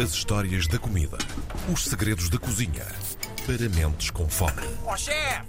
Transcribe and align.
As 0.00 0.14
histórias 0.14 0.66
da 0.66 0.78
comida. 0.78 1.18
Os 1.70 1.84
segredos 1.84 2.30
da 2.30 2.38
cozinha. 2.38 2.86
Para 3.44 3.68
mentes 3.68 4.10
com 4.10 4.26
fome. 4.28 4.62
Ó 4.86 4.96
chefe! 4.96 5.42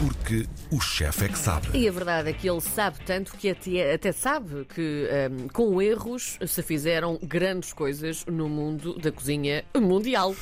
Porque 0.00 0.48
o 0.72 0.80
chefe 0.80 1.26
é 1.26 1.28
que 1.28 1.38
sabe. 1.38 1.68
E 1.74 1.86
a 1.86 1.92
verdade 1.92 2.30
é 2.30 2.32
que 2.32 2.50
ele 2.50 2.60
sabe 2.60 2.98
tanto 3.06 3.36
que 3.36 3.50
até, 3.50 3.94
até 3.94 4.10
sabe 4.10 4.64
que 4.64 5.08
hum, 5.30 5.48
com 5.52 5.80
erros 5.80 6.38
se 6.44 6.62
fizeram 6.62 7.20
grandes 7.22 7.72
coisas 7.72 8.24
no 8.26 8.48
mundo 8.48 8.98
da 8.98 9.12
cozinha 9.12 9.64
mundial. 9.76 10.34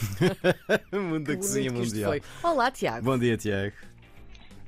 mundo 0.90 1.24
da 1.24 1.36
cozinha 1.36 1.70
mundial. 1.70 2.12
foi. 2.12 2.22
Olá, 2.42 2.70
Tiago. 2.70 3.04
Bom 3.04 3.18
dia, 3.18 3.36
Tiago. 3.36 3.74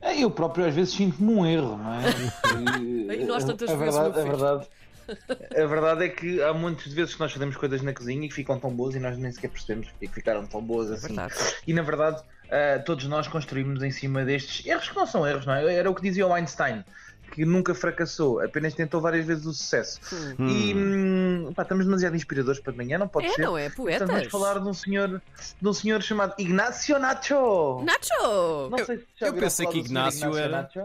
É, 0.03 0.23
Eu 0.23 0.31
próprio 0.31 0.67
às 0.67 0.75
vezes 0.75 0.93
sinto-me 0.93 1.33
um 1.33 1.47
erro, 1.47 1.79
não 1.79 1.95
é? 1.95 3.15
E 3.17 3.25
nós 3.25 3.45
tantas 3.45 3.71
a 3.71 3.77
vezes, 3.77 3.95
verdade, 3.95 4.21
a 4.21 4.25
verdade, 4.25 4.67
a 5.63 5.67
verdade 5.67 6.05
é 6.05 6.09
que 6.09 6.43
há 6.43 6.53
muitas 6.53 6.93
vezes 6.93 7.15
que 7.15 7.21
nós 7.21 7.33
fazemos 7.33 7.57
coisas 7.57 7.83
na 7.83 7.93
cozinha 7.93 8.25
e 8.25 8.29
que 8.29 8.35
ficam 8.35 8.59
tão 8.59 8.71
boas 8.71 8.95
e 8.95 8.99
nós 9.01 9.17
nem 9.19 9.31
sequer 9.33 9.49
percebemos 9.51 9.89
porque 9.91 10.09
ficaram 10.09 10.47
tão 10.47 10.63
boas 10.63 10.91
assim. 10.91 11.09
verdade. 11.09 11.35
E 11.67 11.73
na 11.73 11.83
verdade, 11.83 12.23
ah, 12.51 12.79
todos 12.85 13.07
nós 13.07 13.27
construímos 13.29 13.83
em 13.83 13.91
cima 13.91 14.25
destes 14.25 14.65
erros 14.67 14.89
que 14.89 14.97
não 14.97 15.07
são 15.07 15.27
erros, 15.27 15.47
não 15.47 15.55
é? 15.55 15.75
Era 15.75 15.91
o 15.91 15.95
que 15.95 16.03
dizia 16.03 16.27
o 16.27 16.33
Einstein. 16.33 16.85
Que 17.33 17.45
nunca 17.45 17.75
fracassou, 17.75 18.41
apenas 18.41 18.75
tentou 18.75 19.01
várias 19.01 19.27
vezes 19.27 19.45
o 19.47 19.53
sucesso. 19.53 19.99
E 20.39 20.73
hum, 20.75 21.53
pá, 21.57 21.63
estamos 21.63 21.85
demasiado 21.85 22.15
inspiradores 22.15 22.61
para 22.61 22.71
de 22.73 22.77
manhã, 22.79 22.97
não 22.99 23.09
pode 23.09 23.27
É, 23.27 23.31
ser. 23.33 23.43
não 23.43 23.59
é? 23.59 23.71
Portanto, 23.71 23.99
vamos 24.07 24.13
Poetas. 24.29 24.31
falar 24.31 24.61
de 24.61 24.69
um 24.69 24.75
senhor, 24.75 25.21
de 25.61 25.69
um 25.69 25.73
senhor 25.73 26.01
chamado 26.03 26.35
Ignacio 26.39 26.97
Nacho. 26.99 27.83
Nacho! 27.83 28.69
Não 28.71 28.79
sei 28.85 28.99
se 28.99 29.05
já 29.19 29.27
eu 29.29 29.35
pensei 29.35 29.67
que 29.67 29.79
Ignácio 29.79 30.37
era- 30.37 30.63
Nacho. 30.63 30.85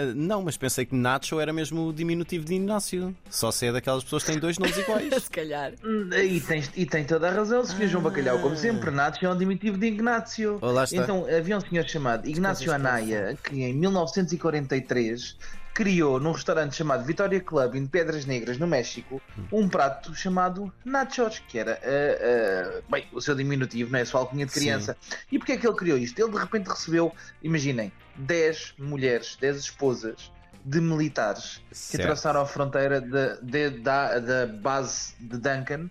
Ah, 0.00 0.12
não, 0.14 0.42
mas 0.42 0.56
pensei 0.56 0.84
que 0.84 0.94
Nacho 0.94 1.38
era 1.40 1.52
mesmo 1.52 1.88
o 1.88 1.92
diminutivo 1.92 2.44
de 2.44 2.54
Inácio. 2.54 3.14
Só 3.28 3.50
se 3.50 3.66
é 3.66 3.72
daquelas 3.72 4.02
pessoas 4.04 4.22
que 4.22 4.30
têm 4.32 4.40
dois 4.40 4.58
nomes 4.58 4.76
iguais. 4.76 5.10
Se 5.22 5.30
calhar. 5.30 5.72
Hum, 5.84 6.08
E 6.12 6.40
tem, 6.40 6.62
e 6.76 6.86
tem 6.86 7.04
toda 7.04 7.28
a 7.28 7.32
razão, 7.32 7.64
se 7.64 7.86
João 7.86 8.02
Bacalhau, 8.02 8.38
como 8.38 8.56
sempre, 8.56 8.90
Nacho 8.90 9.24
é 9.24 9.30
um 9.30 9.36
diminutivo 9.36 9.76
de 9.76 9.86
Ignácio. 9.86 10.58
Oh. 10.62 10.70
Então 10.92 11.26
havia 11.26 11.56
um 11.56 11.60
senhor 11.60 11.86
chamado 11.88 12.26
Ignácio 12.28 12.72
Anaya, 12.72 13.36
que 13.42 13.62
em 13.62 13.74
1943 13.74 15.36
criou 15.74 16.18
num 16.20 16.32
restaurante 16.32 16.74
chamado 16.76 17.04
Vitória 17.04 17.40
Club 17.40 17.74
em 17.74 17.86
Pedras 17.86 18.24
Negras, 18.24 18.58
no 18.58 18.66
México, 18.66 19.20
um 19.52 19.68
prato 19.68 20.14
chamado 20.14 20.72
nachos, 20.84 21.38
que 21.38 21.58
era 21.58 21.80
ah, 21.82 22.78
ah, 22.78 22.82
bem, 22.90 23.06
o 23.12 23.20
seu 23.20 23.34
diminutivo, 23.34 23.90
não 23.90 23.98
é? 23.98 24.02
A 24.02 24.06
sua 24.06 24.20
alcunha 24.20 24.46
de 24.46 24.52
Sim. 24.52 24.60
criança. 24.60 24.96
E 25.30 25.38
porquê 25.38 25.52
é 25.52 25.56
que 25.56 25.66
ele 25.66 25.76
criou 25.76 25.98
isto? 25.98 26.18
Ele 26.20 26.30
de 26.30 26.38
repente 26.38 26.68
recebeu, 26.68 27.12
imaginem, 27.42 27.92
10 28.16 28.74
mulheres, 28.78 29.36
10 29.40 29.56
esposas 29.56 30.32
de 30.64 30.80
militares 30.80 31.62
que 31.70 31.76
Certo. 31.76 32.02
atravessaram 32.02 32.40
a 32.42 32.46
fronteira 32.46 33.00
da, 33.00 34.18
da 34.18 34.46
base 34.46 35.14
de 35.18 35.38
Duncan 35.38 35.88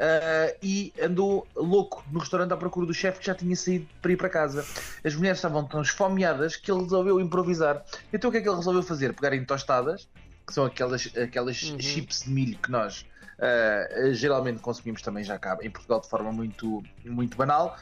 ah, 0.00 0.54
e 0.62 0.94
andou 1.00 1.46
louco 1.54 2.02
no 2.10 2.20
restaurante 2.20 2.52
à 2.52 2.56
procura 2.56 2.86
do 2.86 2.94
chefe 2.94 3.20
que 3.20 3.26
já 3.26 3.34
tinha 3.34 3.54
saído 3.54 3.86
para 4.00 4.10
ir 4.10 4.16
para 4.16 4.30
casa. 4.30 4.64
As 5.04 5.14
mulheres 5.14 5.36
estavam 5.38 5.62
tão 5.64 5.82
esfomeadas 5.82 6.56
que 6.56 6.72
ele 6.72 6.82
resolveu 6.82 7.20
improvisar. 7.20 7.84
Então 8.10 8.30
o 8.30 8.32
que 8.32 8.38
é 8.38 8.40
que 8.40 8.48
ele 8.48 8.56
resolveu 8.56 8.82
fazer? 8.82 9.12
Pegar 9.12 9.34
em 9.34 9.44
tostadas, 9.44 10.08
que 10.46 10.54
são 10.54 10.64
aquelas, 10.64 11.12
aquelas 11.16 11.56
chips 11.56 12.22
de 12.22 12.30
milho 12.30 12.56
que 12.58 12.70
nós 12.70 13.04
ah, 13.38 14.12
geralmente 14.12 14.60
consumimos 14.60 15.02
também 15.02 15.22
já 15.22 15.38
cá 15.38 15.58
em 15.60 15.70
Portugal 15.70 16.00
de 16.00 16.08
forma 16.08 16.32
muito, 16.32 16.82
muito 17.04 17.36
banal. 17.36 17.76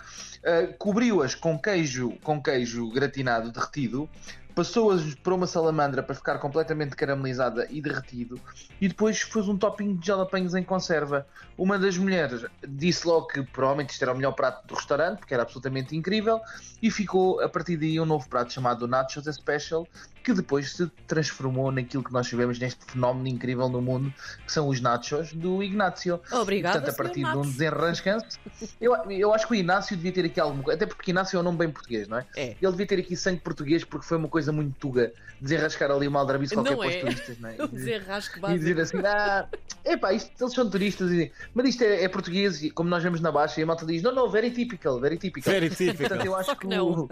Ah, 0.45 0.75
cobriu-as 0.77 1.37
com 1.37 1.57
queijo, 1.57 2.19
com 2.25 2.43
queijo 2.43 2.91
gratinado 2.91 3.53
derretido, 3.53 4.11
passou-as 4.59 5.14
para 5.14 5.34
uma 5.37 5.47
salamandra 5.47 6.03
para 6.03 6.17
ficar 6.17 6.37
completamente 6.41 6.97
caramelizada 6.97 7.69
e 7.70 7.81
derretido, 7.81 8.41
e 8.81 8.89
depois 8.89 9.23
fez 9.23 9.47
um 9.47 9.56
topping 9.56 9.95
de 9.95 10.05
jalapenos 10.05 10.53
em 10.53 10.65
conserva. 10.65 11.25
Uma 11.56 11.78
das 11.78 11.97
mulheres 11.97 12.45
disse 12.67 13.06
logo 13.06 13.28
que 13.28 13.41
provavelmente 13.45 13.91
isto 13.91 14.03
era 14.03 14.12
o 14.12 14.17
melhor 14.17 14.33
prato 14.33 14.67
do 14.67 14.75
restaurante, 14.75 15.20
porque 15.20 15.33
era 15.33 15.45
absolutamente 15.45 15.95
incrível, 15.95 16.41
e 16.83 16.91
ficou 16.91 17.41
a 17.41 17.48
partir 17.48 17.77
daí 17.77 18.00
um 18.00 18.05
novo 18.05 18.28
prato 18.28 18.53
chamado 18.53 18.89
Nachos 18.89 19.33
Special, 19.33 19.87
que 20.23 20.33
depois 20.33 20.73
se 20.73 20.87
transformou 21.06 21.71
naquilo 21.71 22.03
que 22.03 22.12
nós 22.12 22.29
sabemos 22.29 22.59
neste 22.59 22.84
fenómeno 22.84 23.29
incrível 23.29 23.69
no 23.69 23.81
mundo, 23.81 24.12
que 24.45 24.53
são 24.53 24.69
os 24.69 24.81
nachos 24.81 25.33
do 25.33 25.62
Ignacio. 25.62 26.21
Obrigada, 26.33 26.81
Portanto, 26.81 26.95
a 26.95 26.97
partir 26.97 27.25
de 27.25 27.37
um 27.37 27.43
desenrascanço, 27.43 28.39
eu, 28.81 28.95
eu 29.11 29.33
acho 29.33 29.47
que 29.47 29.53
o 29.53 29.57
Inácio 29.57 29.97
devia 29.97 30.12
ter 30.12 30.25
aqui 30.27 30.41
alguma 30.41 30.62
coisa, 30.62 30.77
até 30.77 30.87
porque 30.87 31.11
Inácio 31.11 31.37
é 31.37 31.41
um 31.41 31.43
nome 31.43 31.59
bem 31.59 31.71
português, 31.71 32.09
não 32.09 32.19
é? 32.19 32.27
É. 32.37 32.57
Ele 32.61 32.71
devia 32.71 32.87
ter 32.87 32.99
aqui 32.99 33.17
sangue 33.17 33.41
português 33.41 33.84
porque 33.84 34.07
foi 34.07 34.19
uma 34.19 34.28
coisa 34.28 34.53
muito 34.53 34.75
tuga 34.78 35.12
desenrascar 35.41 35.91
ali 35.91 36.09
uma 36.09 36.21
aldrabice 36.21 36.55
qualquer 36.55 36.71
Não 36.73 36.78
para 36.78 36.89
os 36.89 36.95
é. 36.95 37.01
turistas, 37.01 37.39
não 37.39 37.49
é? 37.49 37.57
O 37.59 37.69
desenrasque 37.69 38.41
E 38.49 38.59
dizer 38.59 38.81
assim, 38.81 38.99
ah, 38.99 39.49
epá, 39.93 40.12
isto, 40.12 40.31
eles 40.41 40.54
são 40.54 40.69
turistas, 40.69 41.10
e, 41.10 41.31
mas 41.54 41.69
isto 41.69 41.82
é, 41.82 42.04
é 42.04 42.09
português, 42.09 42.62
e 42.62 42.71
como 42.71 42.88
nós 42.88 43.03
vemos 43.03 43.21
na 43.21 43.31
baixa, 43.31 43.60
e 43.60 43.62
a 43.62 43.66
malta 43.66 43.87
diz, 43.87 44.03
não, 44.03 44.15
não, 44.15 44.28
very 44.28 44.50
typical, 44.50 45.00
very 45.00 45.16
typical. 45.16 45.53
Very 45.53 45.71
typical. 45.71 46.09
Portanto, 46.09 46.26
eu 46.26 46.37
acho 46.37 46.56
que, 46.56 46.66
o, 46.66 47.09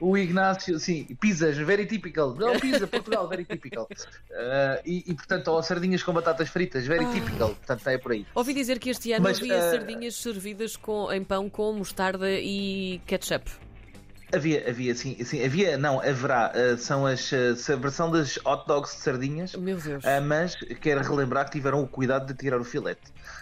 o 0.00 0.18
Ignácio, 0.18 0.78
sim, 0.78 1.04
pizzas, 1.20 1.56
very 1.56 1.86
typical. 1.86 2.34
Não, 2.34 2.58
pizza, 2.58 2.86
Portugal, 2.86 3.28
very 3.28 3.44
typical. 3.44 3.88
Ah, 4.32 4.80
e, 4.84 5.04
e, 5.06 5.14
portanto, 5.14 5.48
ou 5.48 5.62
sardinhas 5.62 6.02
com 6.02 6.12
batatas 6.12 6.48
fritas, 6.48 6.86
very 6.86 7.06
typical. 7.06 7.48
Portanto, 7.50 7.86
é 7.88 7.98
por 7.98 8.12
aí. 8.12 8.26
Ouvi 8.34 8.54
dizer 8.54 8.78
que 8.78 8.90
este 8.90 9.12
ano 9.12 9.24
Mas, 9.24 9.38
havia 9.38 9.54
eh, 9.54 9.70
sardinhas 9.70 10.16
servidas 10.16 10.76
com, 10.76 11.12
em 11.12 11.22
pão 11.24 11.48
com 11.48 11.72
mostarda 11.72 12.30
e 12.30 13.00
ketchup. 13.06 13.50
Havia, 14.32 14.68
havia, 14.68 14.94
sim, 14.94 15.22
sim, 15.24 15.44
havia, 15.44 15.76
não, 15.76 16.00
haverá, 16.00 16.52
ah, 16.54 16.76
são 16.76 17.04
as, 17.06 17.32
ah, 17.32 17.72
a 17.72 17.76
versão 17.76 18.10
das 18.10 18.36
hot 18.44 18.64
dogs 18.66 18.94
de 18.96 19.02
sardinhas, 19.02 19.54
Meu 19.54 19.76
Deus. 19.76 20.04
ah, 20.04 20.20
mas 20.20 20.54
quero 20.80 21.02
relembrar 21.02 21.46
que 21.46 21.52
tiveram 21.52 21.82
o 21.82 21.88
cuidado 21.88 22.26
de 22.26 22.34
tirar 22.34 22.60
o 22.60 22.64
filete. 22.64 23.00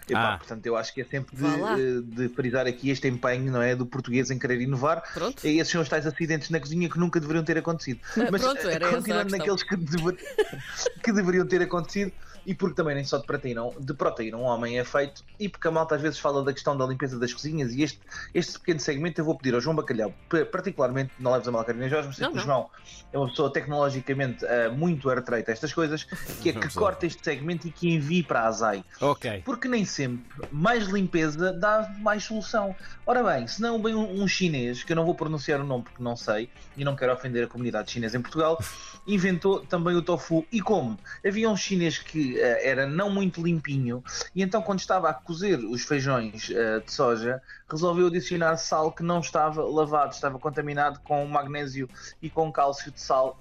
Epá, 0.09 0.35
Ah. 0.35 0.39
Portanto, 0.39 0.65
eu 0.65 0.77
acho 0.77 0.95
que 0.95 1.03
é 1.03 1.05
sempre 1.05 1.37
de, 1.37 1.45
eh, 1.45 2.01
de 2.03 2.29
frisar 2.31 2.67
aqui 2.67 2.89
este 2.89 3.07
empenho, 3.07 3.53
não 3.53 3.61
é, 3.61 3.77
do 3.77 3.85
português 3.85 4.31
em 4.31 4.39
querer 4.39 4.61
inovar. 4.63 5.03
Pronto. 5.13 5.47
E 5.47 5.59
esses 5.59 5.71
são 5.71 5.83
os 5.83 5.89
tais 5.89 6.07
acidentes 6.07 6.49
na 6.49 6.59
cozinha 6.59 6.89
que 6.89 6.99
nunca 6.99 7.21
deveriam 7.21 7.45
ter 7.45 7.59
acontecido. 7.59 8.01
Mas 8.31 8.41
pronto, 8.41 8.67
eh, 8.67 8.73
era 8.73 8.87
essa 8.87 8.95
a 8.97 8.99
continuando 8.99 9.31
naqueles 9.37 9.63
que, 9.63 9.77
dever- 9.77 10.17
que 11.05 11.13
deveriam 11.13 11.47
ter 11.47 11.61
acontecido, 11.63 12.11
e 12.47 12.55
porque 12.55 12.75
também 12.77 12.95
nem 12.95 13.05
só 13.05 13.19
de 13.19 13.27
proteína, 13.27 13.61
de 13.79 13.93
proteína 13.93 14.39
um 14.39 14.45
homem 14.45 14.79
é 14.79 14.85
feito, 14.85 15.23
e 15.39 15.51
porque 15.51 15.69
a 15.69 15.71
malta 15.71 15.97
às 15.97 16.01
vezes 16.01 16.19
fala 16.19 16.43
da 16.43 16.53
questão 16.55 16.75
da 16.75 16.87
limpeza 16.87 17.19
das 17.19 17.35
cozinhas, 17.35 17.75
e 17.75 17.83
este, 17.83 18.01
este 18.33 18.59
pequeno 18.59 18.81
segmento 18.81 19.21
eu 19.21 19.25
vou 19.27 19.37
pedir 19.37 19.55
ao 19.55 19.61
João 19.61 19.77
Bacalhau, 19.77 20.15
pa- 20.31 20.47
particularmente, 20.79 21.13
não 21.19 21.33
leves 21.33 21.49
a 21.49 21.51
mal 21.51 21.63
a 21.63 21.65
Carina 21.65 21.89
Jorge, 21.89 22.07
mas 22.07 22.17
sei 22.17 22.27
Não, 22.27 22.33
que 22.33 22.39
o. 22.39 22.43
João 22.43 22.71
é 23.13 23.19
uma 23.19 23.29
pessoa 23.29 23.53
tecnologicamente 23.53 24.45
eh, 24.45 24.69
muito 24.69 25.11
artreita 25.11 25.51
a 25.51 25.53
estas 25.53 25.73
coisas, 25.73 26.05
que 26.05 26.51
é 26.51 26.53
que 26.55 26.73
corta 26.73 27.07
este 27.07 27.23
segmento 27.25 27.67
e 27.67 27.71
que 27.73 27.93
envie 27.93 28.23
para 28.23 28.43
a 28.43 28.49
ASAI. 28.49 28.85
Ok. 29.01 29.43
Porque 29.45 29.67
nem 29.67 29.85
sempre 29.85 30.25
mais 30.53 30.87
limpeza 30.87 31.53
dá 31.53 31.91
mais 31.99 32.25
solução. 32.25 32.77
Ora 33.05 33.23
bem, 33.25 33.47
se 33.49 33.61
não 33.61 33.81
bem 33.83 33.95
um, 33.95 34.23
um 34.23 34.29
chinês, 34.29 34.85
que 34.85 34.93
eu 34.93 34.97
não 34.97 35.05
vou 35.05 35.15
pronunciar 35.15 35.61
o 35.61 35.65
nome 35.65 35.85
porque 35.85 36.03
não 36.03 36.17
sei, 36.17 36.49
e 36.77 36.85
não 36.85 36.95
quero 36.95 37.13
ofender 37.13 37.45
a 37.45 37.49
comunidade 37.49 37.91
chinesa 37.91 38.17
em 38.17 38.21
Portugal, 38.21 38.59
inventou 39.07 39.61
também 39.61 39.97
o 39.97 40.03
tofu. 40.03 40.47
E 40.53 40.61
como? 40.61 40.99
Havia 41.27 41.51
um 41.51 41.57
chinês 41.57 41.99
que 41.99 42.39
eh, 42.39 42.69
era 42.69 42.87
não 42.87 43.11
muito 43.11 43.43
limpinho, 43.43 44.05
e 44.35 44.43
então 44.43 44.63
quando 44.63 44.79
estava 44.79 45.09
a 45.09 45.15
cozer 45.15 45.59
os 45.59 45.83
feijões 45.83 46.51
eh, 46.51 46.81
de 46.81 46.93
soja, 46.93 47.43
resolveu 47.71 48.07
adicionar 48.07 48.57
sal 48.57 48.93
que 48.93 49.03
não 49.03 49.21
estava 49.21 49.63
lavado, 49.63 50.13
estava 50.13 50.39
contaminado 50.39 51.01
com 51.01 51.27
magnésio 51.27 51.89
e 52.23 52.31
com 52.31 52.51
cálcio 52.51 52.91
de 52.91 53.01
sal 53.01 53.39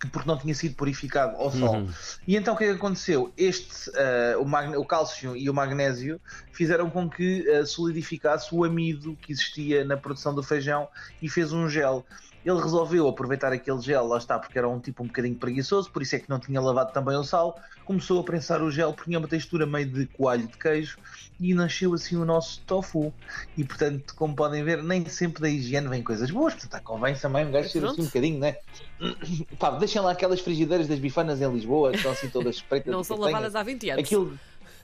que 0.00 0.06
porque 0.06 0.28
não 0.28 0.38
tinha 0.38 0.54
sido 0.54 0.76
purificado 0.76 1.36
ao 1.36 1.50
sol. 1.50 1.78
Uhum. 1.78 1.90
E 2.26 2.36
então 2.36 2.54
o 2.54 2.56
que 2.56 2.64
é 2.64 2.68
que 2.68 2.74
aconteceu? 2.74 3.32
Este, 3.36 3.90
eh, 3.94 4.36
o, 4.36 4.80
o 4.80 4.84
cálcio 4.84 5.36
e 5.36 5.50
o 5.50 5.54
magnésio 5.54 6.20
fizeram 6.52 6.88
com 6.88 7.10
que 7.10 7.48
eh, 7.48 7.64
solidificasse 7.64 8.54
o 8.54 8.62
amido 8.62 9.16
que 9.20 9.32
existia 9.32 9.84
na 9.84 9.96
produção 9.96 10.32
do 10.32 10.42
feijão 10.42 10.88
e 11.20 11.28
fez 11.28 11.52
um 11.52 11.68
gel. 11.68 12.06
Ele 12.48 12.62
resolveu 12.62 13.06
aproveitar 13.06 13.52
aquele 13.52 13.78
gel, 13.82 14.06
lá 14.06 14.16
está, 14.16 14.38
porque 14.38 14.56
era 14.56 14.66
um 14.66 14.80
tipo 14.80 15.02
um 15.02 15.06
bocadinho 15.06 15.34
preguiçoso, 15.34 15.90
por 15.90 16.00
isso 16.00 16.16
é 16.16 16.18
que 16.18 16.30
não 16.30 16.40
tinha 16.40 16.58
lavado 16.58 16.94
também 16.94 17.14
o 17.14 17.22
sal. 17.22 17.60
Começou 17.84 18.18
a 18.20 18.24
prensar 18.24 18.62
o 18.62 18.70
gel, 18.70 18.94
porque 18.94 19.10
tinha 19.10 19.18
uma 19.18 19.28
textura 19.28 19.66
meio 19.66 19.86
de 19.86 20.06
coalho 20.06 20.46
de 20.46 20.56
queijo 20.56 20.96
e 21.38 21.52
nasceu 21.52 21.92
assim 21.92 22.16
o 22.16 22.24
nosso 22.24 22.62
tofu. 22.62 23.12
E 23.54 23.64
portanto, 23.64 24.14
como 24.14 24.34
podem 24.34 24.64
ver, 24.64 24.82
nem 24.82 25.06
sempre 25.06 25.42
da 25.42 25.48
higiene 25.50 25.88
vem 25.88 26.02
coisas 26.02 26.30
boas, 26.30 26.54
portanto, 26.54 26.82
convém 26.84 27.14
também 27.14 27.44
um 27.44 27.50
gajo 27.50 27.68
ser 27.68 27.84
assim 27.84 28.00
um 28.00 28.06
bocadinho, 28.06 28.38
né? 28.38 28.56
Pá, 29.58 29.70
deixem 29.72 30.00
lá 30.00 30.12
aquelas 30.12 30.40
frigideiras 30.40 30.88
das 30.88 30.98
bifanas 30.98 31.42
em 31.42 31.52
Lisboa, 31.52 31.90
que 31.90 31.98
estão 31.98 32.12
assim 32.12 32.30
todas 32.30 32.62
pretas. 32.62 32.90
Não 32.90 33.04
são 33.04 33.18
lavadas 33.18 33.54
há 33.54 33.62
20 33.62 33.90
anos. 33.90 34.04
Aquilo 34.04 34.38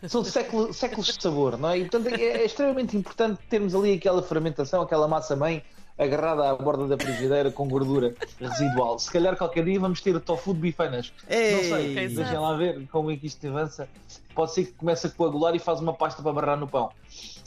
são 0.07 0.23
séculos, 0.23 0.77
séculos 0.77 1.07
de 1.07 1.23
sabor, 1.23 1.57
não 1.57 1.71
é? 1.71 1.79
E, 1.79 1.81
portanto, 1.89 2.15
é, 2.15 2.23
é 2.23 2.45
extremamente 2.45 2.95
importante 2.95 3.41
termos 3.49 3.75
ali 3.75 3.95
aquela 3.95 4.23
fermentação, 4.23 4.83
aquela 4.83 5.09
massa-mãe 5.09 5.63
agarrada 5.99 6.51
à 6.51 6.55
borda 6.57 6.89
da 6.89 6.99
frigideira 6.99 7.51
com 7.51 7.69
gordura 7.69 8.15
residual. 8.41 8.99
Se 8.99 9.11
calhar 9.11 9.37
qualquer 9.37 9.65
dia 9.65 9.79
vamos 9.79 10.01
ter 10.01 10.19
tofu 10.21 10.53
de 10.55 10.61
bifanas. 10.61 11.13
Ei! 11.29 11.53
Não 11.55 11.63
sei, 11.77 11.95
deixem 12.09 12.39
lá 12.39 12.57
ver 12.57 12.87
como 12.91 13.11
é 13.11 13.17
que 13.17 13.27
isto 13.27 13.47
avança. 13.47 13.89
Pode 14.35 14.53
ser 14.53 14.65
que 14.67 14.73
comece 14.73 15.07
a 15.07 15.11
coagular 15.11 15.55
e 15.55 15.59
faz 15.61 15.81
uma 15.81 15.93
pasta 15.95 16.21
para 16.23 16.33
barrar 16.33 16.57
no 16.59 16.67
pão. 16.67 16.91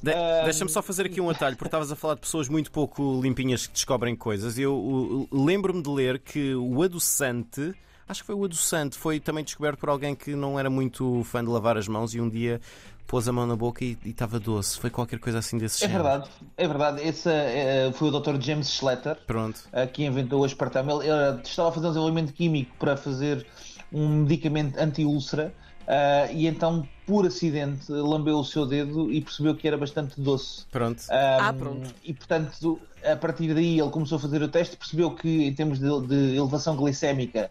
De- 0.01 0.13
Ah, 0.13 0.43
Deixa-me 0.45 0.69
só 0.71 0.81
fazer 0.81 1.05
aqui 1.07 1.19
um 1.19 1.29
atalho, 1.29 1.55
porque 1.57 1.67
estavas 1.67 1.91
a 1.91 1.95
falar 1.95 2.13
de 2.15 2.21
pessoas 2.21 2.47
muito 2.47 2.71
pouco 2.71 3.19
limpinhas 3.21 3.67
que 3.67 3.73
descobrem 3.73 4.15
coisas. 4.15 4.57
Eu 4.57 5.27
lembro-me 5.31 5.81
de 5.81 5.89
ler 5.89 6.19
que 6.19 6.55
o 6.55 6.81
adoçante, 6.83 7.73
acho 8.07 8.21
que 8.21 8.27
foi 8.27 8.35
o 8.35 8.45
adoçante, 8.45 8.97
foi 8.97 9.19
também 9.19 9.43
descoberto 9.43 9.79
por 9.79 9.89
alguém 9.89 10.15
que 10.15 10.35
não 10.35 10.57
era 10.57 10.69
muito 10.69 11.21
fã 11.25 11.43
de 11.43 11.49
lavar 11.49 11.77
as 11.77 11.87
mãos 11.89 12.13
e 12.13 12.21
um 12.21 12.29
dia 12.29 12.61
pôs 13.07 13.27
a 13.27 13.31
mão 13.31 13.47
na 13.47 13.55
boca 13.55 13.83
e 13.85 13.97
estava 14.05 14.39
doce. 14.39 14.77
Foi 14.79 14.89
qualquer 14.89 15.19
coisa 15.19 15.39
assim 15.39 15.57
desse 15.57 15.83
É 15.83 15.87
género. 15.87 16.03
verdade, 16.03 16.29
é 16.57 16.67
verdade. 16.67 17.01
Esse 17.07 17.29
eh, 17.29 17.91
foi 17.93 18.09
o 18.09 18.19
Dr. 18.19 18.39
James 18.39 18.69
Schletter 18.69 19.17
Pronto. 19.25 19.61
eh, 19.71 19.87
que 19.87 20.03
inventou 20.05 20.41
o 20.41 20.43
aspartame. 20.43 20.91
Ele, 20.91 21.07
ele 21.09 21.41
estava 21.43 21.69
a 21.69 21.71
fazer 21.71 21.87
um 21.87 21.91
desenvolvimento 21.91 22.33
químico 22.33 22.75
para 22.77 22.97
fazer 22.97 23.45
um 23.91 24.09
medicamento 24.09 24.77
anti-úlcera 24.77 25.53
eh, 25.87 26.29
e 26.33 26.47
então, 26.47 26.85
por 27.05 27.25
acidente, 27.25 27.89
lambeu 27.89 28.37
o 28.39 28.43
seu 28.43 28.65
dedo 28.65 29.09
e 29.11 29.21
percebeu 29.21 29.55
que 29.55 29.65
era 29.67 29.77
bastante 29.77 30.19
doce. 30.19 30.65
Pronto. 30.69 31.01
Ah, 31.09 31.51
Um, 31.53 31.57
pronto. 31.57 31.95
E 32.03 32.13
portanto, 32.13 32.79
a 33.05 33.15
partir 33.15 33.53
daí 33.53 33.79
ele 33.79 33.89
começou 33.89 34.17
a 34.17 34.19
fazer 34.19 34.41
o 34.41 34.49
teste, 34.49 34.75
percebeu 34.75 35.11
que 35.11 35.45
em 35.45 35.53
termos 35.53 35.79
de, 35.79 36.01
de 36.07 36.35
elevação 36.35 36.75
glicémica 36.75 37.49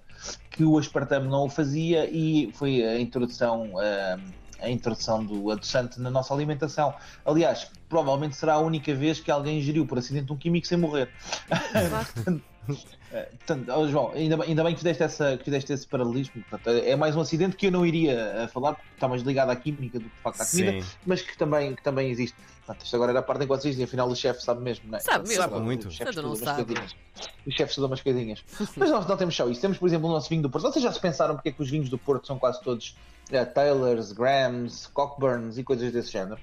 que 0.51 0.63
o 0.65 0.77
aspartame 0.77 1.29
não 1.29 1.45
o 1.47 1.49
fazia 1.49 2.07
e 2.11 2.51
foi 2.53 2.85
a 2.85 3.01
introdução 3.01 3.63
um, 3.65 3.79
a 4.61 4.71
introdução 4.71 5.25
do 5.25 5.51
adoçante 5.51 6.01
na 6.01 6.11
nossa 6.11 6.33
alimentação. 6.33 6.95
Aliás, 7.25 7.71
provavelmente 7.89 8.37
será 8.37 8.55
a 8.55 8.59
única 8.59 8.95
vez 8.95 9.21
que 9.21 9.31
alguém 9.31 9.59
ingeriu 9.59 9.87
por 9.87 9.99
acidente 9.99 10.33
um 10.33 10.37
químico 10.37 10.67
sem 10.67 10.79
morrer. 10.79 11.11
Eh, 13.13 13.29
Portanto, 13.47 13.73
oh, 13.73 13.89
João, 13.89 14.11
ainda 14.13 14.37
bem, 14.37 14.49
ainda 14.49 14.65
bem 14.65 14.73
que, 14.75 14.81
fizeste 14.81 15.03
essa, 15.03 15.37
que 15.37 15.45
fizeste 15.45 15.73
esse 15.73 15.87
paralelismo. 15.87 16.43
Portanto, 16.51 16.69
é 16.77 16.97
mais 16.97 17.15
um 17.15 17.21
acidente 17.21 17.57
que 17.57 17.67
eu 17.67 17.71
não 17.71 17.87
iria 17.87 18.13
eh, 18.13 18.49
falar, 18.49 18.75
porque 18.75 18.89
está 18.95 19.07
mais 19.07 19.23
ligado 19.23 19.51
à 19.51 19.57
química 19.57 19.99
do 19.99 20.05
que 20.07 20.17
de 20.17 20.23
facto 20.23 20.41
à 20.41 20.47
comida, 20.47 20.73
Sim. 20.83 20.97
mas 21.07 21.23
que 21.23 21.39
também, 21.39 21.75
que 21.77 21.83
também 21.83 22.11
existe. 22.11 22.37
Portanto, 22.65 22.85
isto 22.85 22.97
agora 22.97 23.13
era 23.13 23.21
a 23.21 23.23
parte 23.23 23.39
em 23.39 23.43
que 23.43 23.49
vocês 23.49 23.75
dizem, 23.75 23.85
afinal 23.85 24.09
o 24.09 24.17
chefe 24.17 24.43
sabe 24.43 24.61
mesmo, 24.61 24.91
não 24.91 24.99
é? 24.99 25.01
Sabe 25.01 25.29
mesmo. 25.29 25.43
Sabe 25.43 25.61
muito. 25.61 25.87
Os 25.89 25.95
chefes 25.95 26.17
Então 26.17 26.29
não 26.29 26.35
sabe. 26.35 26.65
coisinhas. 26.65 26.97
Os 27.47 27.55
chefes 27.55 27.71
estudam 27.71 27.91
umas 27.91 28.01
coisinhas. 28.01 28.45
Mas 28.77 28.91
nós 28.91 29.07
não 29.07 29.17
temos 29.17 29.37
só 29.37 29.49
isso. 29.49 29.61
Temos, 29.61 29.79
por 29.79 29.87
exemplo, 29.87 30.09
o 30.09 30.13
nosso 30.13 30.29
vinho 30.29 30.43
do 30.43 30.51
Porto. 30.51 30.65
Vocês 30.65 30.83
já 30.83 30.91
se 30.91 31.01
pensaram 31.01 31.37
porque 31.37 31.51
é 31.51 31.53
que 31.53 31.63
os 31.63 31.71
vinhos 31.71 31.89
do 31.89 31.97
Porto 31.97 32.27
são 32.27 32.39
quase 32.39 32.61
todos 32.61 32.97
eh, 33.31 33.45
Taylors, 33.45 34.13
Grahams, 34.13 34.87
Cockburns 34.89 35.59
e 35.59 35.65
coisas 35.65 35.93
desse 35.93 36.13
género? 36.13 36.41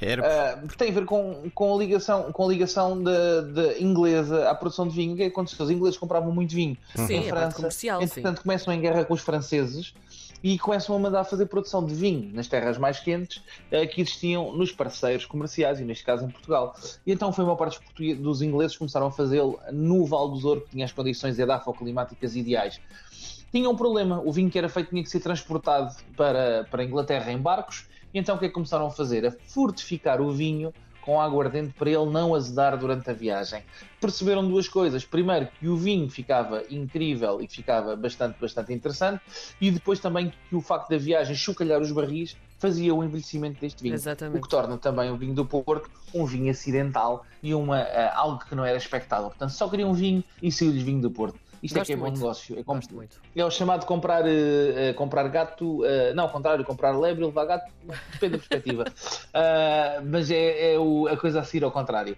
Era. 0.00 0.56
Porque 0.58 0.76
tem 0.76 0.90
a 0.90 0.94
ver 0.94 1.04
com, 1.04 1.50
com 1.52 1.74
a 1.74 1.78
ligação, 1.78 2.30
com 2.30 2.44
a 2.44 2.48
ligação 2.48 3.02
da 3.02 3.40
da 3.40 3.78
inglesa 3.80 4.48
à 4.48 4.54
produção 4.54 4.86
de 4.86 4.94
vinho. 4.94 5.14
O 5.14 5.16
que 5.16 5.22
é 5.22 5.26
que 5.26 5.32
aconteceu? 5.32 5.64
Os 5.64 5.70
ingleses 5.70 5.98
compravam 5.98 6.32
muito 6.32 6.54
vinho 6.54 6.76
Sim, 6.94 7.14
em 7.14 7.18
é 7.18 7.22
França, 7.28 7.56
comercial, 7.56 7.98
sim. 7.98 8.04
entretanto 8.04 8.42
começam 8.42 8.72
em 8.72 8.80
guerra 8.80 9.04
com 9.04 9.14
os 9.14 9.20
franceses 9.20 9.92
e 10.42 10.58
começam 10.58 10.94
a 10.94 10.98
mandar 10.98 11.24
fazer 11.24 11.46
produção 11.46 11.84
de 11.84 11.94
vinho 11.94 12.30
nas 12.32 12.46
terras 12.46 12.78
mais 12.78 13.00
quentes 13.00 13.42
eh, 13.70 13.86
que 13.86 14.00
existiam 14.00 14.52
nos 14.56 14.70
parceiros 14.70 15.26
comerciais 15.26 15.80
e 15.80 15.84
neste 15.84 16.04
caso 16.04 16.24
em 16.24 16.30
Portugal. 16.30 16.74
E 17.04 17.12
então 17.12 17.32
foi 17.32 17.44
uma 17.44 17.56
parte 17.56 17.80
dos, 17.96 18.18
dos 18.18 18.42
ingleses 18.42 18.72
que 18.72 18.78
começaram 18.78 19.08
a 19.08 19.10
fazê-lo 19.10 19.58
no 19.72 20.04
Val 20.06 20.28
do 20.28 20.38
Douro, 20.38 20.60
que 20.60 20.70
tinha 20.70 20.84
as 20.84 20.92
condições 20.92 21.38
edafoclimáticas 21.38 22.36
ideais. 22.36 22.80
Tinha 23.50 23.68
um 23.68 23.76
problema, 23.76 24.20
o 24.24 24.30
vinho 24.32 24.50
que 24.50 24.58
era 24.58 24.68
feito 24.68 24.90
tinha 24.90 25.02
que 25.02 25.10
ser 25.10 25.20
transportado 25.20 25.94
para, 26.16 26.66
para 26.70 26.82
a 26.82 26.84
Inglaterra 26.84 27.32
em 27.32 27.38
barcos, 27.38 27.86
e 28.12 28.18
então 28.18 28.36
o 28.36 28.38
que 28.38 28.46
é 28.46 28.48
que 28.48 28.54
começaram 28.54 28.86
a 28.86 28.90
fazer? 28.90 29.26
A 29.26 29.32
fortificar 29.46 30.20
o 30.20 30.30
vinho 30.30 30.72
com 31.08 31.18
aguardente 31.18 31.72
para 31.72 31.88
ele 31.88 32.04
não 32.10 32.34
azedar 32.34 32.76
durante 32.76 33.08
a 33.08 33.14
viagem. 33.14 33.62
Perceberam 33.98 34.46
duas 34.46 34.68
coisas. 34.68 35.06
Primeiro, 35.06 35.48
que 35.58 35.66
o 35.66 35.74
vinho 35.74 36.10
ficava 36.10 36.62
incrível 36.68 37.40
e 37.40 37.48
ficava 37.48 37.96
bastante, 37.96 38.38
bastante 38.38 38.74
interessante, 38.74 39.22
e 39.58 39.70
depois 39.70 40.00
também 40.00 40.30
que 40.50 40.54
o 40.54 40.60
facto 40.60 40.90
da 40.90 40.98
viagem 40.98 41.34
chocalhar 41.34 41.80
os 41.80 41.90
barris 41.92 42.36
fazia 42.58 42.94
o 42.94 43.02
envelhecimento 43.02 43.58
deste 43.58 43.82
vinho. 43.82 43.94
Exatamente. 43.94 44.38
O 44.38 44.42
que 44.42 44.50
torna 44.50 44.76
também 44.76 45.10
o 45.10 45.16
vinho 45.16 45.32
do 45.32 45.46
Porto 45.46 45.88
um 46.14 46.26
vinho 46.26 46.50
acidental 46.50 47.24
e 47.42 47.54
uma, 47.54 47.78
ah, 47.78 48.14
algo 48.14 48.44
que 48.44 48.54
não 48.54 48.64
era 48.64 48.76
expectável. 48.76 49.28
Portanto, 49.28 49.50
só 49.50 49.68
queriam 49.68 49.94
vinho 49.94 50.22
e 50.42 50.52
saiu-lhes 50.52 50.82
vinho 50.82 51.00
do 51.00 51.10
Porto. 51.10 51.38
Isto 51.62 51.76
é 51.76 51.78
Gosto 51.80 51.86
que 51.88 51.92
é 51.92 51.96
bom 51.96 52.02
muito. 52.04 52.16
negócio. 52.18 52.58
É 52.58 52.62
como 52.62 52.80
é 53.36 53.44
o 53.44 53.50
chamado 53.50 53.84
comprar, 53.86 54.24
eh, 54.26 54.92
comprar 54.94 55.26
gato, 55.28 55.84
eh, 55.84 56.12
não, 56.14 56.24
ao 56.24 56.30
contrário, 56.30 56.64
comprar 56.64 56.96
lebre 56.98 57.24
e 57.24 57.26
levar 57.26 57.44
gato, 57.46 57.70
depende 58.12 58.32
da 58.32 58.38
perspectiva. 58.38 58.84
Ah, 59.34 60.00
mas 60.04 60.30
é, 60.30 60.74
é 60.74 60.78
o- 60.78 61.06
a 61.08 61.16
coisa 61.16 61.40
a 61.40 61.44
seguir 61.44 61.64
ao 61.64 61.70
contrário. 61.70 62.16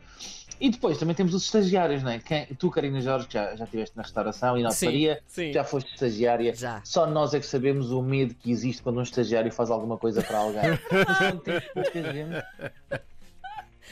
E 0.60 0.68
depois 0.68 0.98
também 0.98 1.14
temos 1.14 1.32
os 1.34 1.44
estagiários, 1.44 2.02
não 2.02 2.10
é? 2.10 2.18
Quem, 2.18 2.44
tu, 2.58 2.70
Karina 2.70 3.00
Jorge, 3.00 3.26
já, 3.30 3.56
já 3.56 3.64
estiveste 3.64 3.96
na 3.96 4.02
restauração 4.02 4.58
e 4.58 4.62
na 4.62 4.68
hotelaria, 4.84 5.20
já 5.52 5.64
foste 5.64 5.90
estagiária. 5.94 6.54
Já. 6.54 6.82
Só 6.84 7.06
nós 7.06 7.32
é 7.32 7.40
que 7.40 7.46
sabemos 7.46 7.90
o 7.90 8.02
medo 8.02 8.34
que 8.34 8.50
existe 8.50 8.82
quando 8.82 8.98
um 8.98 9.02
estagiário 9.02 9.50
faz 9.50 9.70
alguma 9.70 9.96
coisa 9.96 10.22
para 10.22 10.38
alguém. 10.38 10.62
Mas 11.08 11.18
quando 11.18 11.40
temos 11.40 11.64
pouca 11.72 12.12
gente. 12.12 12.44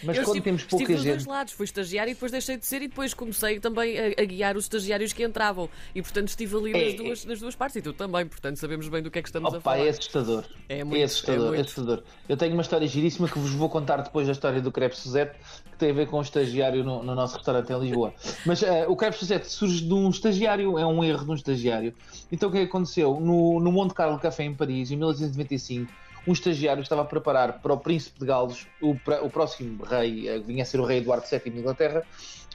Mas 0.02 0.16
Eu 0.16 0.22
quando 0.24 0.36
estive, 0.36 0.44
temos 0.44 0.62
pouca 0.64 0.82
estive 0.84 0.94
dos 0.96 1.04
dois 1.04 1.18
gente. 1.22 1.28
lados, 1.28 1.52
fui 1.52 1.64
estagiário 1.64 2.10
e 2.10 2.14
depois 2.14 2.30
deixei 2.32 2.56
de 2.56 2.66
ser 2.66 2.82
e 2.82 2.88
depois 2.88 3.14
comecei 3.14 3.58
também 3.60 3.98
a, 3.98 4.22
a 4.22 4.24
guiar 4.24 4.56
os 4.56 4.64
estagiários 4.64 5.12
que 5.12 5.24
entravam. 5.24 5.68
E 5.94 6.02
portanto 6.02 6.28
estive 6.28 6.56
ali 6.56 6.72
É, 6.72 6.84
nas, 6.86 6.94
duas, 6.94 7.24
nas 7.24 7.40
duas 7.40 7.54
partes 7.56 7.76
e 7.76 7.82
tu 7.82 7.92
também, 7.92 8.26
portanto 8.26 8.56
sabemos 8.56 8.88
bem 8.88 9.02
do 9.02 9.10
que 9.10 9.18
é 9.18 9.22
que 9.22 9.28
estamos 9.28 9.52
a 9.52 9.58
Opa, 9.58 9.72
falar. 9.72 9.86
é 9.86 9.88
assustador. 9.88 10.44
É 10.68 10.78
É, 10.80 10.84
muito, 10.84 11.04
assustador, 11.04 11.42
é 11.42 11.46
é, 11.46 11.48
muito. 11.48 11.60
assustador. 11.62 12.02
Eu 12.28 12.36
tenho 12.36 12.52
uma 12.52 12.62
história 12.62 12.86
giríssima 12.86 13.28
que 13.28 13.38
vos 13.38 13.50
vou 13.52 13.68
contar 13.68 13.98
depois 14.02 14.26
da 14.26 14.32
história 14.32 14.60
do 14.60 14.70
Crepe 14.70 14.96
Suzette, 14.96 15.36
que 15.72 15.76
tem 15.78 15.90
a 15.90 15.94
ver 15.94 16.06
com 16.06 16.18
um 16.18 16.22
estagiário 16.22 16.84
no, 16.84 17.02
no 17.02 17.14
nosso 17.14 17.36
restaurante 17.36 17.72
em 17.72 17.78
Lisboa. 17.80 18.14
Mas 18.46 18.62
eh, 18.62 18.86
o 18.88 18.94
Crepe 18.96 19.16
Suzette 19.18 19.48
surge 19.50 19.82
de 19.84 19.92
um 19.94 20.10
estagiário, 20.10 20.78
é 20.78 20.86
um 20.86 21.02
erro 21.02 21.24
de 21.24 21.30
um 21.30 21.34
estagiário. 21.34 21.94
Então 22.30 22.48
o 22.48 22.52
que 22.52 22.58
é 22.58 22.62
aconteceu? 22.62 23.18
No, 23.20 23.58
no 23.60 23.72
Monte 23.72 23.94
Carlo 23.94 24.18
Café 24.18 24.44
em 24.44 24.54
Paris, 24.54 24.90
em 24.90 24.96
1895, 24.96 25.90
um 26.28 26.32
estagiário 26.32 26.82
estava 26.82 27.02
a 27.02 27.04
preparar 27.06 27.60
para 27.60 27.72
o 27.72 27.78
Príncipe 27.78 28.20
de 28.20 28.26
Gales, 28.26 28.66
o, 28.82 28.90
o 29.22 29.30
próximo 29.30 29.82
rei, 29.82 30.28
eh, 30.28 30.38
que 30.38 30.46
vinha 30.46 30.62
a 30.62 30.66
ser 30.66 30.78
o 30.78 30.84
rei 30.84 30.98
Eduardo 30.98 31.26
VII 31.26 31.50
de 31.50 31.58
Inglaterra, 31.58 32.02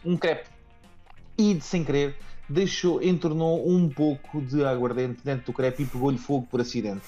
um 0.05 0.15
crepe 0.15 0.47
e, 1.35 1.55
de 1.55 1.63
sem 1.63 1.83
querer, 1.83 2.15
deixou, 2.47 3.01
entornou 3.01 3.67
um 3.67 3.89
pouco 3.89 4.39
de 4.43 4.63
aguardente 4.63 5.21
dentro 5.23 5.47
do 5.47 5.53
crepe 5.53 5.81
e 5.81 5.85
pegou-lhe 5.87 6.19
fogo 6.19 6.47
por 6.51 6.61
acidente. 6.61 7.01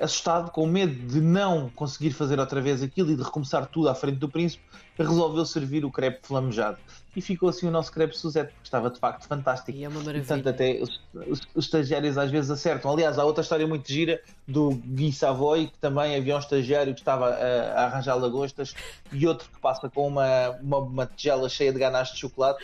Assustado, 0.00 0.50
com 0.50 0.66
medo 0.66 0.92
de 1.06 1.20
não 1.20 1.68
conseguir 1.70 2.10
fazer 2.10 2.40
outra 2.40 2.60
vez 2.60 2.82
aquilo 2.82 3.12
e 3.12 3.16
de 3.16 3.22
recomeçar 3.22 3.66
tudo 3.66 3.88
à 3.88 3.94
frente 3.94 4.16
do 4.18 4.28
príncipe, 4.28 4.64
resolveu 4.98 5.44
servir 5.46 5.84
o 5.84 5.90
crepe 5.90 6.26
flamejado. 6.26 6.78
E 7.14 7.20
ficou 7.20 7.48
assim 7.48 7.68
o 7.68 7.70
nosso 7.70 7.92
crepe 7.92 8.16
Suzette, 8.18 8.52
que 8.54 8.64
estava 8.64 8.90
de 8.90 8.98
facto 8.98 9.28
fantástico. 9.28 9.70
E 9.78 9.84
é 9.84 9.88
uma 9.88 10.00
maravilha. 10.00 10.24
Portanto, 10.26 10.48
até 10.48 10.80
os, 10.82 11.00
os- 11.28 11.42
os 11.54 11.64
estagiários 11.66 12.18
às 12.18 12.28
vezes 12.28 12.50
acertam. 12.50 12.90
Aliás, 12.90 13.18
há 13.20 13.24
outra 13.24 13.42
história 13.42 13.66
muito 13.68 13.86
gira 13.90 14.20
do 14.48 14.70
Gui 14.70 15.12
Savoy, 15.12 15.68
que 15.68 15.78
também 15.78 16.16
havia 16.16 16.34
um 16.34 16.40
estagiário 16.40 16.92
que 16.92 17.00
estava 17.00 17.28
a, 17.28 17.72
a 17.82 17.84
arranjar 17.86 18.16
lagostas 18.16 18.74
e 19.12 19.26
outro 19.28 19.48
que 19.48 19.60
passa 19.60 19.88
com 19.88 20.08
uma, 20.08 20.50
uma, 20.60 20.78
uma 20.78 21.06
tigela 21.06 21.48
cheia 21.48 21.72
de 21.72 21.78
ganaches 21.78 22.14
de 22.14 22.20
chocolate 22.20 22.58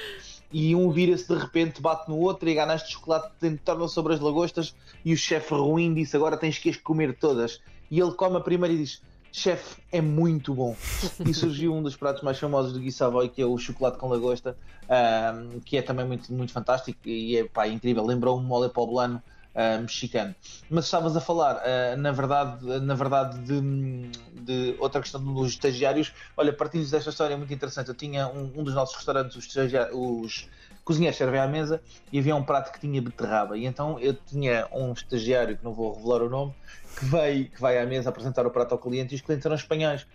e 0.52 0.74
um 0.74 0.90
vira-se 0.90 1.28
de 1.28 1.38
repente, 1.38 1.80
bate 1.80 2.08
no 2.08 2.18
outro 2.18 2.48
e 2.48 2.52
a 2.52 2.54
ganache 2.56 2.86
de 2.86 2.92
chocolate 2.92 3.32
torna 3.64 3.86
sobre 3.88 4.14
as 4.14 4.20
lagostas 4.20 4.74
e 5.04 5.12
o 5.12 5.16
chefe 5.16 5.54
ruim 5.54 5.94
disse 5.94 6.16
agora 6.16 6.36
tens 6.36 6.58
que 6.58 6.68
as 6.70 6.76
comer 6.76 7.16
todas. 7.16 7.60
E 7.90 8.00
ele 8.00 8.12
come 8.12 8.36
a 8.36 8.40
primeira 8.40 8.74
e 8.74 8.78
diz 8.78 9.02
chefe, 9.32 9.80
é 9.92 10.00
muito 10.00 10.54
bom. 10.54 10.76
E 11.26 11.32
surgiu 11.34 11.74
um 11.74 11.82
dos 11.82 11.96
pratos 11.96 12.22
mais 12.22 12.38
famosos 12.38 12.72
do 12.72 12.80
Gui 12.80 12.90
Savoy, 12.90 13.28
que 13.28 13.42
é 13.42 13.46
o 13.46 13.56
chocolate 13.58 13.98
com 13.98 14.08
lagosta, 14.08 14.56
ahm, 14.88 15.60
que 15.64 15.76
é 15.76 15.82
também 15.82 16.06
muito, 16.06 16.32
muito 16.32 16.52
fantástico 16.52 16.98
e 17.06 17.36
é 17.36 17.44
pá, 17.44 17.68
incrível. 17.68 18.04
Lembrou-me 18.04 18.44
um 18.44 18.48
mole 18.48 18.68
poblano 18.68 19.22
ah, 19.54 19.78
mexicano. 19.78 20.34
Mas 20.68 20.84
estavas 20.84 21.16
a 21.16 21.20
falar, 21.20 21.60
ah, 21.64 21.96
na 21.96 22.12
verdade, 22.12 22.80
na 22.80 22.94
verdade 22.94 23.38
de, 23.40 24.10
de 24.42 24.76
outra 24.78 25.00
questão 25.00 25.22
dos 25.22 25.50
estagiários. 25.50 26.12
Olha, 26.36 26.52
partilhos 26.52 26.90
desta 26.90 27.10
história 27.10 27.36
muito 27.36 27.52
interessante. 27.52 27.88
Eu 27.88 27.94
tinha 27.94 28.28
um, 28.28 28.52
um 28.56 28.64
dos 28.64 28.74
nossos 28.74 28.96
restaurantes, 28.96 29.36
os, 29.36 29.46
os 29.92 30.48
cozinheiros 30.84 31.16
servem 31.16 31.40
à 31.40 31.46
mesa 31.46 31.80
e 32.12 32.18
havia 32.18 32.34
um 32.34 32.42
prato 32.42 32.72
que 32.72 32.80
tinha 32.80 33.00
beterraba. 33.00 33.56
E 33.56 33.64
então 33.64 33.98
eu 33.98 34.14
tinha 34.14 34.66
um 34.72 34.92
estagiário, 34.92 35.56
que 35.56 35.64
não 35.64 35.72
vou 35.72 35.94
revelar 35.94 36.22
o 36.22 36.28
nome, 36.28 36.54
que 36.98 37.04
veio, 37.04 37.50
que 37.50 37.60
vai 37.60 37.78
à 37.78 37.86
mesa 37.86 38.08
apresentar 38.08 38.46
o 38.46 38.50
prato 38.50 38.72
ao 38.72 38.78
cliente 38.78 39.14
e 39.14 39.16
os 39.16 39.20
clientes 39.20 39.46
eram 39.46 39.56
espanhóis. 39.56 40.06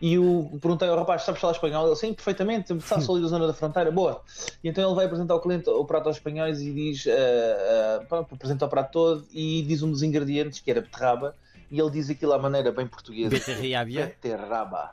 E 0.00 0.14
eu 0.14 0.58
perguntei 0.60 0.88
ao 0.88 0.96
rapaz, 0.96 1.22
sabes 1.22 1.40
falar 1.40 1.54
espanhol? 1.54 1.86
Ele, 1.86 1.96
sim, 1.96 2.12
perfeitamente, 2.12 2.72
está 2.74 3.00
só 3.00 3.12
ali 3.12 3.22
da 3.22 3.28
zona 3.28 3.46
da 3.46 3.54
fronteira, 3.54 3.90
boa. 3.90 4.20
E 4.62 4.68
então 4.68 4.84
ele 4.84 4.94
vai 4.94 5.06
apresentar 5.06 5.32
ao 5.34 5.40
cliente 5.40 5.70
o 5.70 5.84
prato 5.86 6.08
aos 6.08 6.16
espanhóis 6.16 6.60
e 6.60 6.72
diz, 6.72 7.06
ah, 7.06 8.04
pronto, 8.06 8.34
apresenta 8.34 8.66
o 8.66 8.68
prato 8.68 8.92
todo 8.92 9.26
e 9.32 9.62
diz 9.62 9.82
um 9.82 9.90
dos 9.90 10.02
ingredientes, 10.02 10.60
que 10.60 10.70
era 10.70 10.82
beterraba, 10.82 11.34
e 11.70 11.80
ele 11.80 11.90
diz 11.90 12.10
aquilo 12.10 12.34
à 12.34 12.38
maneira 12.38 12.70
bem 12.70 12.86
portuguesa. 12.86 13.30
Beterraba. 13.30 13.90
Beterraba. 13.90 14.90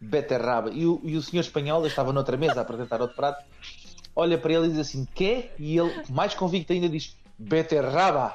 Beterraba. 0.00 0.70
E 0.70 0.86
o, 0.86 1.00
e 1.04 1.16
o 1.16 1.22
senhor 1.22 1.42
espanhol, 1.42 1.80
eu 1.82 1.86
estava 1.86 2.12
noutra 2.12 2.36
mesa 2.36 2.58
a 2.58 2.62
apresentar 2.62 3.00
outro 3.00 3.14
prato, 3.14 3.44
olha 4.16 4.36
para 4.36 4.52
ele 4.52 4.66
e 4.66 4.70
diz 4.70 4.78
assim, 4.78 5.06
quê? 5.14 5.50
E 5.56 5.78
ele, 5.78 6.02
mais 6.10 6.34
convicto 6.34 6.72
ainda, 6.72 6.88
diz, 6.88 7.16
beterraba. 7.38 8.34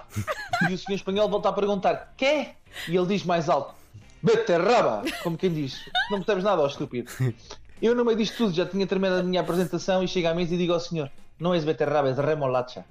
E 0.70 0.74
o 0.74 0.78
senhor 0.78 0.96
espanhol 0.96 1.28
volta 1.28 1.50
a 1.50 1.54
perguntar, 1.54 2.14
quê? 2.16 2.52
E 2.88 2.96
ele 2.96 3.08
diz 3.08 3.24
mais 3.24 3.50
alto, 3.50 3.76
beterraba. 4.22 5.04
Como 5.24 5.38
quem 5.38 5.54
diz, 5.54 5.80
não 6.10 6.20
percebes 6.20 6.44
nada, 6.44 6.62
ó 6.62 6.68
estúpido. 6.68 7.12
Eu 7.82 7.94
no 7.94 8.04
meio 8.04 8.18
disto 8.18 8.38
tudo 8.38 8.54
já 8.54 8.66
tinha 8.66 8.88
terminado 8.88 9.22
a 9.22 9.24
minha 9.24 9.42
apresentação 9.42 10.04
e 10.04 10.08
chego 10.08 10.28
à 10.28 10.34
mesa 10.34 10.56
e 10.56 10.58
digo 10.58 10.74
ao 10.74 10.80
senhor, 10.80 11.12
não 11.40 11.54
és 11.54 11.64
beterraba, 11.64 12.10
és 12.10 12.18
remolacha. 12.18 12.84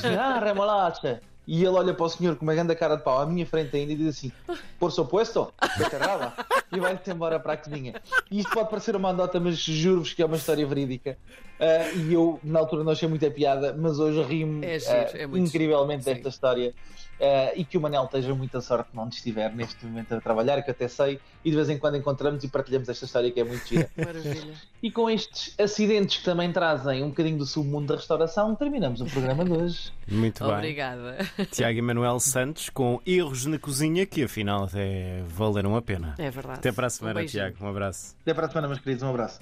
Senhor, 0.00 0.18
ah, 0.18 0.40
remolacha. 0.40 1.20
E 1.46 1.58
ele 1.64 1.76
olha 1.76 1.92
para 1.92 2.06
o 2.06 2.08
senhor 2.08 2.36
com 2.36 2.44
uma 2.44 2.54
grande 2.54 2.74
cara 2.74 2.96
de 2.96 3.02
pau 3.02 3.20
à 3.20 3.26
minha 3.26 3.44
frente 3.44 3.76
ainda 3.76 3.92
e 3.92 3.96
diz 3.96 4.16
assim: 4.16 4.32
Por 4.78 4.92
supuesto, 4.92 5.52
beterraba. 5.76 6.32
E 6.72 6.78
vai-te 6.78 7.10
embora 7.10 7.40
para 7.40 7.54
a 7.54 7.56
cozinha. 7.56 8.00
E 8.30 8.40
isto 8.40 8.52
pode 8.52 8.70
parecer 8.70 8.94
uma 8.94 9.10
andota, 9.10 9.40
mas 9.40 9.58
juro-vos 9.58 10.12
que 10.12 10.22
é 10.22 10.26
uma 10.26 10.36
história 10.36 10.64
verídica. 10.66 11.18
Uh, 11.60 11.98
e 11.98 12.14
eu, 12.14 12.40
na 12.42 12.58
altura, 12.58 12.82
não 12.82 12.92
achei 12.92 13.06
muita 13.06 13.30
piada, 13.30 13.76
mas 13.78 13.98
hoje 13.98 14.22
ri-me 14.22 14.64
É 14.64 14.78
uh, 14.78 15.16
é 15.16 15.26
muito 15.26 15.46
incrivelmente 15.46 16.06
desta 16.06 16.30
história. 16.30 16.74
Uh, 17.20 17.52
e 17.54 17.66
que 17.66 17.76
o 17.76 17.80
Manel 17.82 18.04
esteja 18.04 18.34
muita 18.34 18.62
sorte 18.62 18.88
onde 18.96 19.16
estiver 19.16 19.54
neste 19.54 19.84
momento 19.84 20.14
a 20.14 20.20
trabalhar, 20.22 20.62
que 20.62 20.70
eu 20.70 20.72
até 20.72 20.88
sei, 20.88 21.20
e 21.44 21.50
de 21.50 21.56
vez 21.56 21.68
em 21.68 21.78
quando 21.78 21.98
encontramos 21.98 22.42
e 22.42 22.48
partilhamos 22.48 22.88
esta 22.88 23.04
história 23.04 23.30
que 23.30 23.38
é 23.38 23.44
muito 23.44 23.68
gira. 23.68 23.90
Maravilha. 23.94 24.54
e 24.82 24.90
com 24.90 25.10
estes 25.10 25.54
acidentes 25.60 26.16
que 26.16 26.24
também 26.24 26.50
trazem 26.50 27.04
um 27.04 27.10
bocadinho 27.10 27.36
do 27.36 27.44
submundo 27.44 27.88
da 27.88 27.96
restauração, 27.96 28.54
terminamos 28.54 29.02
o 29.02 29.04
programa 29.04 29.44
de 29.44 29.52
hoje. 29.52 29.92
Muito 30.08 30.42
bem. 30.42 30.54
Obrigada. 30.54 31.18
Tiago 31.50 31.76
Emanuel 31.78 32.18
Santos 32.20 32.70
com 32.70 32.98
erros 33.04 33.44
na 33.44 33.58
cozinha 33.58 34.06
que 34.06 34.24
afinal 34.24 34.64
até 34.64 35.22
valeram 35.28 35.76
a 35.76 35.82
pena. 35.82 36.14
É 36.16 36.30
verdade. 36.30 36.60
Até 36.60 36.72
para 36.72 36.86
a 36.86 36.88
Um 36.88 36.90
semana, 36.90 37.20
beijinho. 37.20 37.44
Tiago. 37.50 37.66
Um 37.66 37.68
abraço. 37.68 38.16
Até 38.22 38.32
para 38.32 38.46
a 38.46 38.48
semana, 38.48 38.68
meus 38.68 38.80
queridos. 38.80 39.02
Um 39.02 39.10
abraço. 39.10 39.38